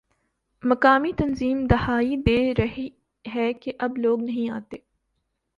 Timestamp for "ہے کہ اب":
3.25-3.97